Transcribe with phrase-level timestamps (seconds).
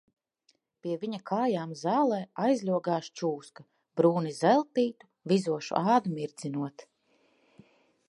[0.85, 3.67] Pie viņa kājām zālē aizļogās čūska
[4.01, 6.91] brūni zeltītu, vizošu ādu mirdzinot.